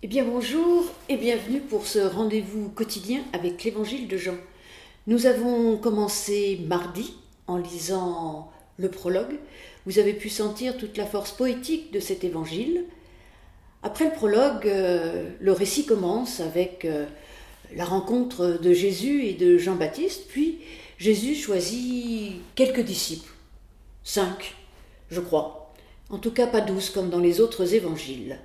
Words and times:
Eh 0.00 0.06
bien 0.06 0.24
bonjour 0.24 0.84
et 1.08 1.16
bienvenue 1.16 1.58
pour 1.58 1.84
ce 1.88 1.98
rendez-vous 1.98 2.68
quotidien 2.68 3.20
avec 3.32 3.64
l'évangile 3.64 4.06
de 4.06 4.16
Jean. 4.16 4.36
Nous 5.08 5.26
avons 5.26 5.76
commencé 5.76 6.60
mardi 6.68 7.14
en 7.48 7.56
lisant 7.56 8.48
le 8.76 8.90
prologue. 8.90 9.40
Vous 9.86 9.98
avez 9.98 10.12
pu 10.12 10.28
sentir 10.28 10.76
toute 10.76 10.96
la 10.96 11.04
force 11.04 11.32
poétique 11.32 11.92
de 11.92 11.98
cet 11.98 12.22
évangile. 12.22 12.84
Après 13.82 14.04
le 14.04 14.12
prologue, 14.12 14.68
euh, 14.68 15.30
le 15.40 15.50
récit 15.50 15.84
commence 15.84 16.38
avec 16.38 16.84
euh, 16.84 17.06
la 17.74 17.84
rencontre 17.84 18.56
de 18.62 18.72
Jésus 18.72 19.24
et 19.24 19.34
de 19.34 19.58
Jean-Baptiste, 19.58 20.28
puis 20.28 20.60
Jésus 20.98 21.34
choisit 21.34 22.34
quelques 22.54 22.84
disciples, 22.84 23.32
cinq, 24.04 24.54
je 25.10 25.20
crois, 25.20 25.74
en 26.08 26.18
tout 26.18 26.30
cas 26.30 26.46
pas 26.46 26.60
douze 26.60 26.90
comme 26.90 27.10
dans 27.10 27.18
les 27.18 27.40
autres 27.40 27.74
évangiles. 27.74 28.38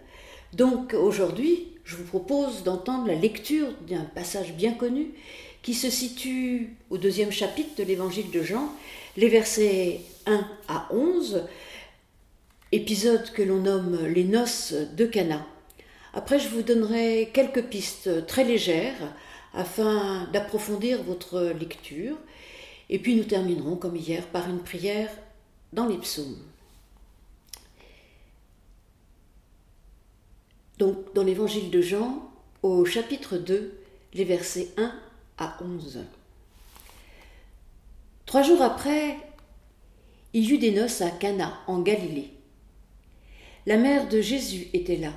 Donc 0.53 0.93
aujourd'hui, 0.93 1.67
je 1.83 1.95
vous 1.95 2.03
propose 2.03 2.63
d'entendre 2.63 3.07
la 3.07 3.15
lecture 3.15 3.67
d'un 3.87 4.03
passage 4.03 4.53
bien 4.53 4.73
connu 4.73 5.07
qui 5.63 5.73
se 5.73 5.89
situe 5.89 6.75
au 6.91 6.97
deuxième 6.99 7.31
chapitre 7.31 7.75
de 7.77 7.83
l'évangile 7.83 8.29
de 8.29 8.43
Jean, 8.43 8.71
les 9.17 9.29
versets 9.29 10.01
1 10.27 10.47
à 10.67 10.87
11, 10.93 11.43
épisode 12.71 13.31
que 13.31 13.41
l'on 13.41 13.61
nomme 13.61 14.05
les 14.05 14.25
noces 14.25 14.73
de 14.73 15.05
Cana. 15.05 15.43
Après, 16.13 16.37
je 16.37 16.49
vous 16.49 16.61
donnerai 16.61 17.31
quelques 17.33 17.63
pistes 17.63 18.27
très 18.27 18.43
légères 18.43 19.13
afin 19.55 20.29
d'approfondir 20.33 21.01
votre 21.01 21.53
lecture, 21.59 22.17
et 22.89 22.99
puis 22.99 23.15
nous 23.15 23.23
terminerons 23.23 23.75
comme 23.75 23.95
hier 23.95 24.27
par 24.27 24.47
une 24.49 24.61
prière 24.61 25.09
dans 25.71 25.87
les 25.87 25.97
psaumes. 25.97 26.37
Donc, 30.83 31.13
dans 31.13 31.23
l'évangile 31.23 31.71
de 31.71 31.79
Jean, 31.79 32.29
au 32.61 32.83
chapitre 32.83 33.37
2, 33.37 33.73
les 34.15 34.25
versets 34.25 34.67
1 34.75 34.93
à 35.37 35.57
11. 35.63 35.99
Trois 38.25 38.43
jours 38.43 38.61
après, 38.61 39.15
il 40.33 40.43
y 40.43 40.55
eut 40.55 40.57
des 40.57 40.71
noces 40.71 40.99
à 40.99 41.09
Cana, 41.09 41.57
en 41.67 41.79
Galilée. 41.79 42.33
La 43.65 43.77
mère 43.77 44.09
de 44.09 44.19
Jésus 44.19 44.67
était 44.73 44.97
là. 44.97 45.13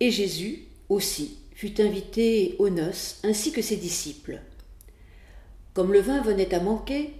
Et 0.00 0.10
Jésus 0.10 0.64
aussi 0.90 1.38
fut 1.54 1.80
invité 1.80 2.54
aux 2.58 2.68
noces, 2.68 3.18
ainsi 3.24 3.50
que 3.50 3.62
ses 3.62 3.76
disciples. 3.76 4.42
Comme 5.72 5.94
le 5.94 6.00
vin 6.00 6.20
venait 6.20 6.52
à 6.52 6.60
manquer, 6.60 7.14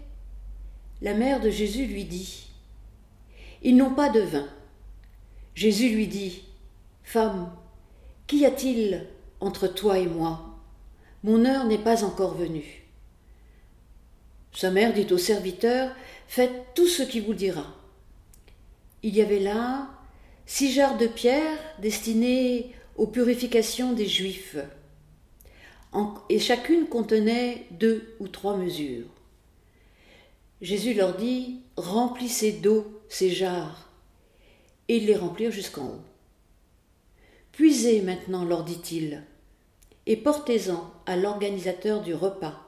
la 1.01 1.15
mère 1.15 1.41
de 1.41 1.49
Jésus 1.49 1.87
lui 1.87 2.05
dit 2.05 2.51
Ils 3.63 3.79
n'ont 3.79 3.95
pas 3.95 4.11
de 4.11 4.21
vin. 4.21 4.47
Jésus 5.59 5.89
lui 5.89 6.07
dit 6.07 6.45
Femme, 7.03 7.51
qu'y 8.29 8.47
a-t-il 8.47 9.09
entre 9.41 9.67
toi 9.67 9.99
et 9.99 10.07
moi? 10.07 10.57
Mon 11.25 11.45
heure 11.45 11.65
n'est 11.65 11.83
pas 11.83 12.05
encore 12.05 12.37
venue. 12.37 12.87
Sa 14.53 14.71
mère 14.71 14.95
dit 14.95 15.13
au 15.13 15.19
serviteur 15.19 15.91
Faites 16.29 16.65
tout 16.77 16.87
ce 16.87 17.03
qu'il 17.03 17.25
vous 17.25 17.35
dira. 17.35 17.67
Il 19.03 19.17
y 19.17 19.21
avait 19.21 19.41
là 19.41 19.91
six 20.47 20.71
jarres 20.71 20.97
de 20.97 21.09
pierre 21.09 21.59
destinées 21.81 22.73
aux 22.95 23.09
purifications 23.09 23.95
des 23.95 24.07
Juifs, 24.07 24.59
et 26.29 26.39
chacune 26.39 26.87
contenait 26.87 27.67
deux 27.73 28.15
ou 28.21 28.29
trois 28.29 28.57
mesures. 28.57 29.11
Jésus 30.63 30.95
leur 30.95 31.17
dit 31.17 31.63
Remplissez 31.77 32.53
d'eau 32.53 33.03
ces 33.09 33.31
jarres 33.31 33.88
et 34.89 34.97
ils 34.97 35.07
les 35.07 35.17
remplirent 35.17 35.53
jusqu'en 35.53 35.87
haut. 35.87 36.03
Puisez 37.53 38.01
maintenant, 38.03 38.45
leur 38.45 38.65
dit-il, 38.65 39.23
et 40.07 40.17
portez-en 40.17 40.93
à 41.07 41.17
l'organisateur 41.17 42.03
du 42.03 42.15
repas. 42.15 42.65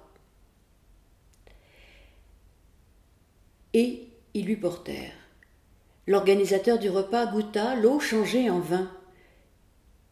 Et 3.73 4.09
ils 4.35 4.47
lui 4.47 4.57
portèrent. 4.57 5.15
L'organisateur 6.07 6.79
du 6.79 6.91
repas 6.91 7.27
goûta 7.27 7.77
l'eau 7.77 8.01
changée 8.01 8.51
en 8.51 8.59
vin. 8.59 8.91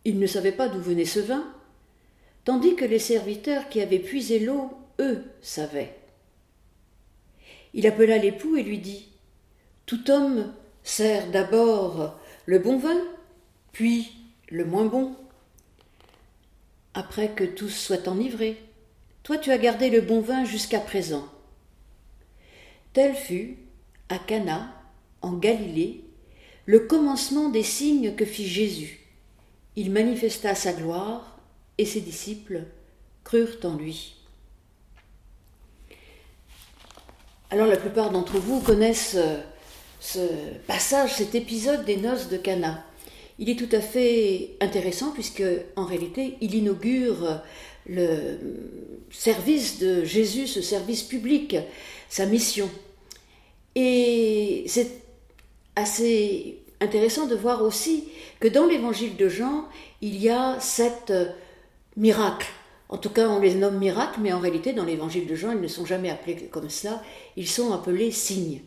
Il 0.04 0.18
ne 0.18 0.26
savait 0.26 0.52
pas 0.52 0.68
d'où 0.68 0.80
venait 0.80 1.04
ce 1.04 1.18
vin, 1.18 1.52
tandis 2.44 2.76
que 2.76 2.84
les 2.84 3.00
serviteurs 3.00 3.68
qui 3.68 3.80
avaient 3.80 3.98
puisé 3.98 4.38
l'eau, 4.38 4.70
eux, 5.00 5.24
savaient. 5.42 5.98
Il 7.74 7.86
appela 7.86 8.16
l'époux 8.16 8.56
et 8.56 8.62
lui 8.62 8.78
dit 8.78 9.08
Tout 9.86 10.10
homme 10.10 10.52
Sert 10.88 11.30
d'abord 11.30 12.18
le 12.46 12.58
bon 12.58 12.78
vin, 12.78 12.98
puis 13.72 14.10
le 14.48 14.64
moins 14.64 14.86
bon, 14.86 15.14
après 16.94 17.28
que 17.28 17.44
tous 17.44 17.68
soient 17.68 18.08
enivrés. 18.08 18.56
Toi 19.22 19.36
tu 19.36 19.50
as 19.50 19.58
gardé 19.58 19.90
le 19.90 20.00
bon 20.00 20.22
vin 20.22 20.46
jusqu'à 20.46 20.80
présent. 20.80 21.28
Tel 22.94 23.14
fut, 23.14 23.58
à 24.08 24.18
Cana, 24.18 24.72
en 25.20 25.34
Galilée, 25.34 26.04
le 26.64 26.80
commencement 26.80 27.50
des 27.50 27.62
signes 27.62 28.14
que 28.14 28.24
fit 28.24 28.48
Jésus. 28.48 29.00
Il 29.76 29.92
manifesta 29.92 30.54
sa 30.54 30.72
gloire, 30.72 31.38
et 31.76 31.84
ses 31.84 32.00
disciples 32.00 32.64
crurent 33.24 33.58
en 33.64 33.76
lui. 33.76 34.16
Alors 37.50 37.66
la 37.66 37.76
plupart 37.76 38.10
d'entre 38.10 38.38
vous 38.38 38.60
connaissent 38.62 39.16
euh, 39.18 39.38
ce 40.00 40.20
passage, 40.66 41.14
cet 41.14 41.34
épisode 41.34 41.84
des 41.84 41.96
noces 41.96 42.28
de 42.28 42.36
Cana. 42.36 42.84
Il 43.38 43.48
est 43.50 43.56
tout 43.56 43.74
à 43.74 43.80
fait 43.80 44.56
intéressant 44.60 45.12
puisque, 45.12 45.44
en 45.76 45.84
réalité, 45.84 46.36
il 46.40 46.54
inaugure 46.54 47.40
le 47.86 48.38
service 49.10 49.78
de 49.78 50.04
Jésus, 50.04 50.46
ce 50.46 50.60
service 50.60 51.02
public, 51.02 51.56
sa 52.08 52.26
mission. 52.26 52.68
Et 53.74 54.64
c'est 54.66 54.90
assez 55.76 56.58
intéressant 56.80 57.26
de 57.26 57.34
voir 57.34 57.62
aussi 57.62 58.08
que 58.40 58.48
dans 58.48 58.66
l'évangile 58.66 59.16
de 59.16 59.28
Jean, 59.28 59.64
il 60.00 60.16
y 60.16 60.28
a 60.28 60.58
sept 60.60 61.12
miracles. 61.96 62.48
En 62.88 62.98
tout 62.98 63.10
cas, 63.10 63.28
on 63.28 63.40
les 63.40 63.54
nomme 63.54 63.78
miracles, 63.78 64.20
mais 64.20 64.32
en 64.32 64.40
réalité, 64.40 64.72
dans 64.72 64.84
l'évangile 64.84 65.26
de 65.26 65.34
Jean, 65.34 65.52
ils 65.52 65.60
ne 65.60 65.68
sont 65.68 65.84
jamais 65.84 66.10
appelés 66.10 66.36
comme 66.50 66.70
ça, 66.70 67.02
ils 67.36 67.48
sont 67.48 67.72
appelés 67.72 68.10
signes. 68.10 68.62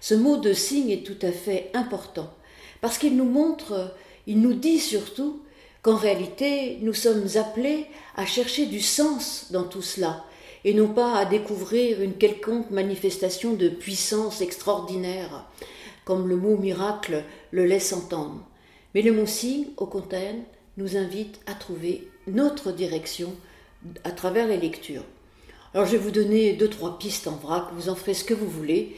Ce 0.00 0.14
mot 0.14 0.36
de 0.36 0.52
signe 0.52 0.90
est 0.90 1.04
tout 1.04 1.18
à 1.26 1.32
fait 1.32 1.70
important, 1.74 2.32
parce 2.80 2.98
qu'il 2.98 3.16
nous 3.16 3.24
montre, 3.24 3.94
il 4.26 4.40
nous 4.40 4.54
dit 4.54 4.78
surtout 4.78 5.42
qu'en 5.82 5.96
réalité, 5.96 6.78
nous 6.82 6.94
sommes 6.94 7.26
appelés 7.36 7.86
à 8.16 8.26
chercher 8.26 8.66
du 8.66 8.80
sens 8.80 9.46
dans 9.50 9.64
tout 9.64 9.82
cela, 9.82 10.24
et 10.64 10.74
non 10.74 10.88
pas 10.88 11.16
à 11.16 11.24
découvrir 11.24 12.02
une 12.02 12.14
quelconque 12.14 12.70
manifestation 12.70 13.54
de 13.54 13.68
puissance 13.68 14.40
extraordinaire, 14.40 15.46
comme 16.04 16.28
le 16.28 16.36
mot 16.36 16.56
miracle 16.56 17.24
le 17.50 17.64
laisse 17.64 17.92
entendre. 17.92 18.44
Mais 18.94 19.02
le 19.02 19.12
mot 19.12 19.26
signe, 19.26 19.66
au 19.76 19.86
contraire, 19.86 20.34
nous 20.76 20.96
invite 20.96 21.40
à 21.46 21.54
trouver 21.54 22.08
notre 22.26 22.72
direction 22.72 23.32
à 24.04 24.10
travers 24.10 24.46
les 24.46 24.56
lectures. 24.56 25.04
Alors 25.74 25.86
je 25.86 25.92
vais 25.92 25.98
vous 25.98 26.10
donner 26.10 26.54
deux, 26.54 26.68
trois 26.68 26.98
pistes 26.98 27.28
en 27.28 27.36
vrac, 27.36 27.66
vous 27.74 27.88
en 27.88 27.94
ferez 27.94 28.14
ce 28.14 28.24
que 28.24 28.34
vous 28.34 28.48
voulez, 28.48 28.96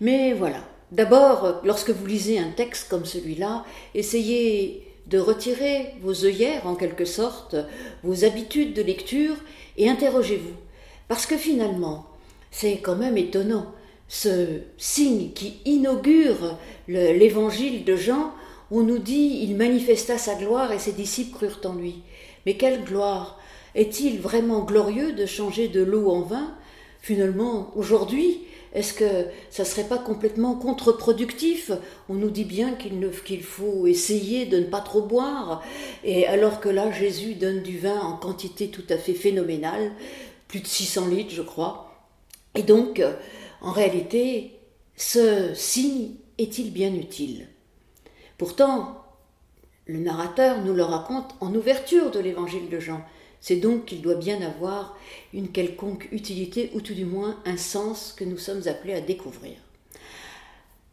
mais 0.00 0.32
voilà, 0.32 0.62
d'abord, 0.92 1.60
lorsque 1.64 1.90
vous 1.90 2.06
lisez 2.06 2.38
un 2.38 2.50
texte 2.50 2.88
comme 2.88 3.04
celui-là, 3.04 3.64
essayez 3.94 4.84
de 5.06 5.18
retirer 5.18 5.94
vos 6.02 6.24
œillères 6.24 6.66
en 6.66 6.74
quelque 6.74 7.04
sorte, 7.04 7.56
vos 8.02 8.24
habitudes 8.24 8.74
de 8.74 8.82
lecture, 8.82 9.34
et 9.76 9.88
interrogez-vous. 9.88 10.54
Parce 11.08 11.26
que 11.26 11.36
finalement, 11.36 12.06
c'est 12.50 12.78
quand 12.78 12.96
même 12.96 13.16
étonnant, 13.16 13.72
ce 14.08 14.60
signe 14.76 15.32
qui 15.32 15.58
inaugure 15.64 16.58
l'évangile 16.88 17.84
de 17.84 17.96
Jean, 17.96 18.32
on 18.70 18.82
nous 18.82 18.98
dit 18.98 19.40
il 19.42 19.56
manifesta 19.56 20.18
sa 20.18 20.34
gloire 20.34 20.72
et 20.72 20.78
ses 20.78 20.92
disciples 20.92 21.36
crurent 21.36 21.60
en 21.64 21.74
lui. 21.74 22.02
Mais 22.46 22.54
quelle 22.56 22.84
gloire 22.84 23.38
Est-il 23.74 24.20
vraiment 24.20 24.60
glorieux 24.60 25.12
de 25.12 25.26
changer 25.26 25.68
de 25.68 25.82
l'eau 25.82 26.10
en 26.10 26.22
vin 26.22 26.54
Finalement, 27.00 27.70
aujourd'hui, 27.76 28.40
est-ce 28.74 28.92
que 28.92 29.26
ça 29.50 29.62
ne 29.62 29.68
serait 29.68 29.88
pas 29.88 29.98
complètement 29.98 30.54
contre-productif? 30.54 31.70
On 32.08 32.14
nous 32.14 32.30
dit 32.30 32.44
bien 32.44 32.74
qu'il 32.74 33.42
faut 33.42 33.86
essayer 33.86 34.46
de 34.46 34.58
ne 34.58 34.66
pas 34.66 34.80
trop 34.80 35.02
boire, 35.02 35.62
et 36.04 36.26
alors 36.26 36.60
que 36.60 36.68
là, 36.68 36.90
Jésus 36.90 37.34
donne 37.34 37.62
du 37.62 37.78
vin 37.78 37.98
en 38.00 38.16
quantité 38.16 38.68
tout 38.68 38.84
à 38.90 38.96
fait 38.96 39.14
phénoménale, 39.14 39.92
plus 40.48 40.60
de 40.60 40.66
600 40.66 41.08
litres, 41.08 41.34
je 41.34 41.42
crois. 41.42 41.92
Et 42.54 42.62
donc, 42.62 43.02
en 43.60 43.72
réalité, 43.72 44.58
ce 44.96 45.54
signe 45.54 46.14
est-il 46.38 46.72
bien 46.72 46.94
utile? 46.94 47.48
Pourtant, 48.36 49.02
le 49.86 49.98
narrateur 49.98 50.62
nous 50.64 50.74
le 50.74 50.82
raconte 50.82 51.34
en 51.40 51.54
ouverture 51.54 52.10
de 52.10 52.20
l'évangile 52.20 52.68
de 52.68 52.78
Jean. 52.78 53.00
C'est 53.40 53.56
donc 53.56 53.86
qu'il 53.86 54.02
doit 54.02 54.16
bien 54.16 54.42
avoir 54.42 54.96
une 55.32 55.50
quelconque 55.50 56.08
utilité 56.12 56.70
ou 56.74 56.80
tout 56.80 56.94
du 56.94 57.04
moins 57.04 57.40
un 57.44 57.56
sens 57.56 58.12
que 58.16 58.24
nous 58.24 58.38
sommes 58.38 58.66
appelés 58.66 58.94
à 58.94 59.00
découvrir. 59.00 59.56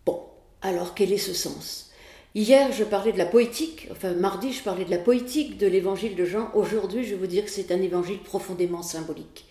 Bon, 0.06 0.22
alors 0.62 0.94
quel 0.94 1.12
est 1.12 1.18
ce 1.18 1.34
sens? 1.34 1.92
Hier, 2.36 2.72
je 2.74 2.84
parlais 2.84 3.14
de 3.14 3.18
la 3.18 3.26
poétique, 3.26 3.88
enfin 3.92 4.14
mardi, 4.14 4.52
je 4.52 4.62
parlais 4.62 4.84
de 4.84 4.92
la 4.92 4.98
poétique 4.98 5.58
de 5.58 5.68
l'évangile 5.68 6.16
de 6.16 6.26
Jean. 6.26 6.50
Aujourd'hui, 6.54 7.06
je 7.06 7.12
vais 7.12 7.20
vous 7.22 7.28
dire 7.28 7.46
que 7.46 7.50
c'est 7.50 7.72
un 7.72 7.82
évangile 7.82 8.20
profondément 8.20 8.84
symbolique. 8.84 9.46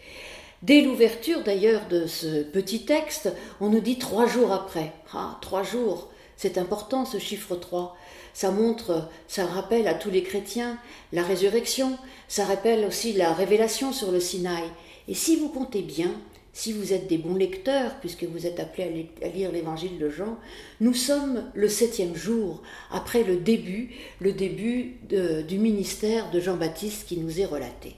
Dès 0.62 0.82
l'ouverture 0.82 1.42
d'ailleurs 1.42 1.88
de 1.88 2.06
ce 2.06 2.42
petit 2.42 2.84
texte, 2.84 3.32
on 3.60 3.70
nous 3.70 3.80
dit 3.80 3.98
trois 3.98 4.26
jours 4.26 4.52
après. 4.52 4.92
Ah, 5.12 5.38
trois 5.40 5.62
jours, 5.62 6.10
c'est 6.36 6.58
important 6.58 7.04
ce 7.04 7.18
chiffre 7.18 7.56
3. 7.56 7.96
Ça 8.34 8.50
montre, 8.50 9.08
ça 9.28 9.46
rappelle 9.46 9.88
à 9.88 9.94
tous 9.94 10.10
les 10.10 10.22
chrétiens 10.22 10.78
la 11.12 11.22
résurrection, 11.22 11.96
ça 12.28 12.44
rappelle 12.44 12.84
aussi 12.84 13.14
la 13.14 13.32
révélation 13.32 13.92
sur 13.92 14.10
le 14.10 14.20
Sinaï. 14.20 14.64
Et 15.08 15.14
si 15.14 15.36
vous 15.36 15.48
comptez 15.48 15.80
bien, 15.80 16.10
si 16.52 16.72
vous 16.72 16.92
êtes 16.92 17.06
des 17.06 17.18
bons 17.18 17.36
lecteurs, 17.36 17.98
puisque 18.00 18.24
vous 18.24 18.46
êtes 18.46 18.60
appelés 18.60 19.10
à 19.22 19.28
lire 19.28 19.52
l'évangile 19.52 19.98
de 19.98 20.08
Jean, 20.10 20.38
nous 20.80 20.94
sommes 20.94 21.44
le 21.54 21.68
septième 21.68 22.14
jour 22.14 22.62
après 22.90 23.24
le 23.24 23.36
début, 23.36 23.94
le 24.20 24.32
début 24.32 24.96
du 25.08 25.58
ministère 25.58 26.30
de 26.30 26.40
Jean-Baptiste 26.40 27.06
qui 27.06 27.16
nous 27.16 27.40
est 27.40 27.44
relaté. 27.44 27.94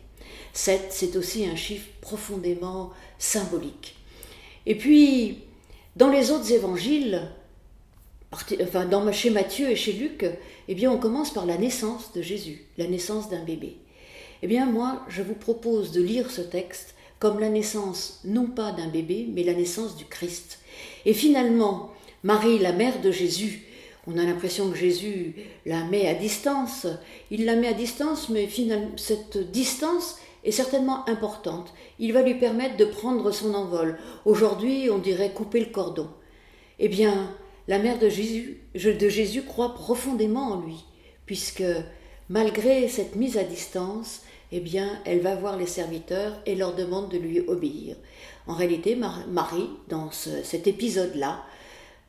Sept, 0.53 0.87
c'est 0.91 1.17
aussi 1.17 1.47
un 1.47 1.57
chiffre 1.57 1.89
profondément 2.01 2.93
symbolique. 3.19 3.97
Et 4.65 4.75
puis, 4.75 5.45
dans 5.97 6.09
les 6.09 6.31
autres 6.31 6.53
évangiles, 6.53 7.23
enfin 8.33 8.87
dans, 8.87 9.11
chez 9.13 9.31
Matthieu 9.31 9.71
et 9.71 9.77
chez 9.77 9.93
Luc, 9.93 10.27
eh 10.69 10.75
bien 10.75 10.91
on 10.91 10.99
commence 10.99 11.33
par 11.33 11.47
la 11.47 11.59
naissance 11.59 12.13
de 12.13 12.23
Jésus, 12.23 12.65
la 12.79 12.87
naissance 12.87 13.31
d'un 13.31 13.45
bébé. 13.45 13.77
Eh 14.43 14.47
bien 14.47 14.67
moi, 14.67 15.03
je 15.09 15.23
vous 15.23 15.35
propose 15.35 15.93
de 15.93 16.03
lire 16.03 16.31
ce 16.31 16.43
texte 16.43 16.95
comme 17.19 17.41
la 17.41 17.49
naissance 17.49 18.21
non 18.25 18.47
pas 18.47 18.73
d'un 18.73 18.89
bébé, 18.89 19.27
mais 19.33 19.43
la 19.43 19.55
naissance 19.55 19.97
du 19.97 20.05
Christ. 20.05 20.59
Et 21.05 21.15
finalement, 21.15 21.93
Marie, 22.23 22.59
la 22.59 22.73
mère 22.73 23.01
de 23.01 23.11
Jésus, 23.11 23.63
on 24.07 24.19
a 24.19 24.23
l'impression 24.23 24.71
que 24.71 24.77
Jésus 24.77 25.35
la 25.65 25.85
met 25.85 26.07
à 26.07 26.15
distance. 26.15 26.87
Il 27.31 27.45
la 27.45 27.57
met 27.57 27.69
à 27.69 27.73
distance, 27.73 28.29
mais 28.29 28.47
finalement, 28.47 28.97
cette 28.97 29.51
distance 29.51 30.19
est 30.45 30.53
certainement 30.53 31.09
importante. 31.09 31.73
Il 31.99 32.13
va 32.13 32.23
lui 32.23 32.35
permettre 32.35 32.77
de 32.77 32.85
prendre 32.85 33.33
son 33.33 33.55
envol. 33.55 33.99
Aujourd'hui, 34.25 34.89
on 34.91 34.99
dirait 34.99 35.33
couper 35.33 35.61
le 35.61 35.67
cordon. 35.73 36.09
Eh 36.79 36.89
bien, 36.89 37.31
la 37.69 37.79
mère 37.79 37.99
de 37.99 38.09
Jésus, 38.09 39.43
croit 39.43 39.75
profondément 39.75 40.53
en 40.53 40.61
lui, 40.61 40.85
puisque 41.27 41.65
malgré 42.29 42.89
cette 42.89 43.17
mise 43.17 43.39
à 43.39 43.45
distance, 43.45 44.23
eh 44.53 44.61
bien, 44.61 45.01
elle 45.05 45.21
va 45.21 45.35
voir 45.35 45.57
les 45.57 45.67
serviteurs 45.67 46.41
et 46.47 46.55
leur 46.55 46.75
demande 46.75 47.11
de 47.11 47.19
lui 47.19 47.41
obéir. 47.41 47.97
En 48.47 48.55
réalité, 48.55 48.95
Marie, 48.95 49.71
dans 49.89 50.11
cet 50.13 50.67
épisode-là, 50.67 51.45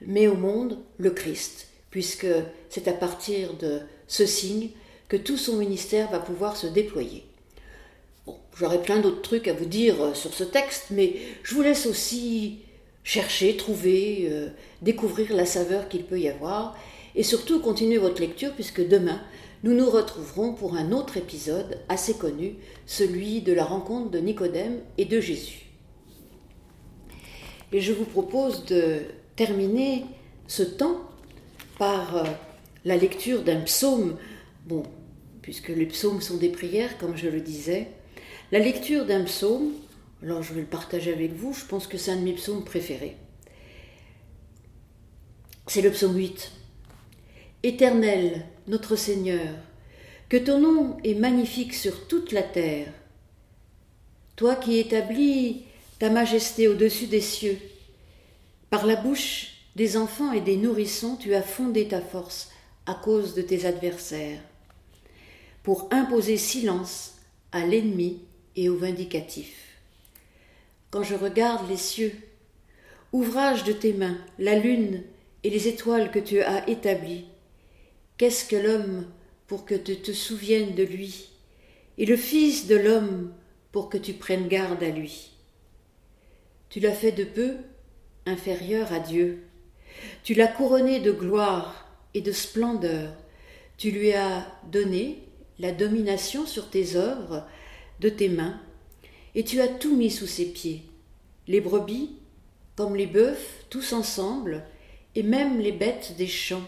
met 0.01 0.27
au 0.27 0.35
monde 0.35 0.77
le 0.97 1.09
Christ, 1.09 1.67
puisque 1.89 2.27
c'est 2.69 2.87
à 2.87 2.93
partir 2.93 3.55
de 3.55 3.81
ce 4.07 4.25
signe 4.25 4.69
que 5.07 5.17
tout 5.17 5.37
son 5.37 5.55
ministère 5.57 6.11
va 6.11 6.19
pouvoir 6.19 6.55
se 6.55 6.67
déployer. 6.67 7.23
Bon, 8.25 8.37
j'aurais 8.55 8.81
plein 8.81 8.99
d'autres 8.99 9.21
trucs 9.21 9.47
à 9.47 9.53
vous 9.53 9.65
dire 9.65 10.01
euh, 10.01 10.13
sur 10.13 10.33
ce 10.33 10.43
texte, 10.43 10.87
mais 10.91 11.15
je 11.43 11.55
vous 11.55 11.61
laisse 11.61 11.85
aussi 11.85 12.59
chercher, 13.07 13.55
trouver, 13.55 14.27
euh, 14.29 14.49
découvrir 14.81 15.33
la 15.33 15.45
saveur 15.45 15.87
qu'il 15.87 16.03
peut 16.03 16.19
y 16.19 16.27
avoir, 16.27 16.75
et 17.15 17.23
surtout 17.23 17.61
continuer 17.61 17.97
votre 17.97 18.19
lecture, 18.19 18.51
puisque 18.51 18.85
demain, 18.85 19.21
nous 19.63 19.73
nous 19.73 19.89
retrouverons 19.89 20.51
pour 20.51 20.75
un 20.75 20.91
autre 20.91 21.15
épisode 21.15 21.79
assez 21.87 22.15
connu, 22.15 22.55
celui 22.85 23.39
de 23.39 23.53
la 23.53 23.63
rencontre 23.63 24.11
de 24.11 24.19
Nicodème 24.19 24.79
et 24.97 25.05
de 25.05 25.21
Jésus. 25.21 25.67
Et 27.71 27.79
je 27.79 27.93
vous 27.93 28.03
propose 28.03 28.65
de 28.65 28.99
terminer 29.37 30.03
ce 30.47 30.63
temps 30.63 30.99
par 31.79 32.17
euh, 32.17 32.23
la 32.83 32.97
lecture 32.97 33.41
d'un 33.41 33.61
psaume, 33.61 34.17
bon, 34.65 34.83
puisque 35.41 35.69
les 35.69 35.85
psaumes 35.85 36.19
sont 36.19 36.35
des 36.35 36.49
prières, 36.49 36.97
comme 36.97 37.15
je 37.15 37.29
le 37.29 37.39
disais, 37.39 37.87
la 38.51 38.59
lecture 38.59 39.05
d'un 39.05 39.23
psaume, 39.23 39.71
alors 40.23 40.41
je 40.41 40.53
vais 40.53 40.61
le 40.61 40.67
partager 40.67 41.13
avec 41.13 41.33
vous, 41.33 41.53
je 41.53 41.65
pense 41.65 41.87
que 41.87 41.97
c'est 41.97 42.11
un 42.11 42.17
de 42.17 42.21
mes 42.21 42.33
psaumes 42.33 42.63
préférés. 42.63 43.17
C'est 45.67 45.81
le 45.81 45.91
psaume 45.91 46.15
8. 46.15 46.51
Éternel, 47.63 48.45
notre 48.67 48.95
Seigneur, 48.95 49.53
que 50.29 50.37
ton 50.37 50.59
nom 50.59 50.97
est 51.03 51.13
magnifique 51.13 51.73
sur 51.73 52.07
toute 52.07 52.31
la 52.31 52.43
terre. 52.43 52.91
Toi 54.35 54.55
qui 54.55 54.77
établis 54.77 55.63
ta 55.99 56.09
majesté 56.09 56.67
au-dessus 56.67 57.07
des 57.07 57.21
cieux, 57.21 57.57
par 58.69 58.85
la 58.85 58.95
bouche 58.95 59.53
des 59.75 59.97
enfants 59.97 60.31
et 60.31 60.41
des 60.41 60.57
nourrissons, 60.57 61.15
tu 61.15 61.33
as 61.35 61.41
fondé 61.41 61.87
ta 61.87 62.01
force 62.01 62.49
à 62.85 62.93
cause 62.93 63.35
de 63.35 63.41
tes 63.41 63.65
adversaires, 63.65 64.39
pour 65.63 65.89
imposer 65.91 66.37
silence 66.37 67.15
à 67.51 67.65
l'ennemi 67.65 68.21
et 68.55 68.69
au 68.69 68.77
vindicatif. 68.77 69.66
Quand 70.89 71.03
je 71.03 71.15
regarde 71.15 71.69
les 71.69 71.77
cieux, 71.77 72.13
ouvrage 73.11 73.63
de 73.63 73.73
tes 73.73 73.93
mains, 73.93 74.17
la 74.39 74.55
lune 74.55 75.03
et 75.43 75.49
les 75.49 75.67
étoiles 75.67 76.11
que 76.11 76.19
tu 76.19 76.41
as 76.41 76.67
établies, 76.69 77.25
Qu'est-ce 78.17 78.45
que 78.45 78.55
l'homme 78.55 79.05
pour 79.45 79.63
que 79.63 79.75
tu 79.75 79.95
te 79.97 80.11
souviennes 80.11 80.73
de 80.73 80.81
lui, 80.81 81.29
et 81.99 82.05
le 82.07 82.17
Fils 82.17 82.65
de 82.65 82.75
l'homme 82.75 83.31
pour 83.71 83.89
que 83.89 83.97
tu 83.97 84.13
prennes 84.13 84.47
garde 84.47 84.81
à 84.81 84.89
lui. 84.89 85.33
Tu 86.69 86.79
l'as 86.79 86.93
fait 86.93 87.11
de 87.11 87.23
peu 87.23 87.57
inférieur 88.25 88.91
à 88.91 88.99
Dieu. 88.99 89.43
Tu 90.23 90.33
l'as 90.33 90.47
couronné 90.47 90.99
de 90.99 91.11
gloire 91.11 91.87
et 92.15 92.21
de 92.21 92.31
splendeur. 92.31 93.13
Tu 93.77 93.91
lui 93.91 94.13
as 94.13 94.47
donné 94.71 95.23
la 95.59 95.71
domination 95.71 96.47
sur 96.47 96.71
tes 96.71 96.95
œuvres 96.95 97.47
de 97.99 98.09
tes 98.09 98.29
mains, 98.29 98.59
et 99.37 99.45
tu 99.45 99.61
as 99.61 99.69
tout 99.69 99.95
mis 99.95 100.11
sous 100.11 100.27
ses 100.27 100.47
pieds, 100.47 100.83
les 101.47 101.61
brebis 101.61 102.17
comme 102.75 102.97
les 102.97 103.07
bœufs, 103.07 103.39
tous 103.69 103.93
ensemble, 103.93 104.65
et 105.15 105.23
même 105.23 105.59
les 105.59 105.71
bêtes 105.71 106.15
des 106.17 106.27
champs 106.27 106.67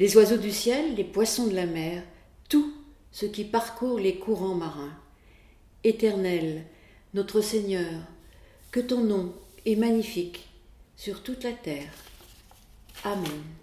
les 0.00 0.16
oiseaux 0.16 0.38
du 0.38 0.50
ciel, 0.50 0.94
les 0.94 1.04
poissons 1.04 1.46
de 1.46 1.54
la 1.54 1.66
mer, 1.66 2.02
tout 2.48 2.72
ce 3.12 3.26
qui 3.26 3.44
parcourt 3.44 4.00
les 4.00 4.16
courants 4.16 4.54
marins. 4.54 4.96
Éternel, 5.84 6.64
notre 7.12 7.42
Seigneur, 7.42 8.00
que 8.70 8.80
ton 8.80 9.02
nom 9.02 9.34
est 9.66 9.76
magnifique 9.76 10.48
sur 10.96 11.22
toute 11.22 11.44
la 11.44 11.52
terre. 11.52 11.92
Amen. 13.04 13.59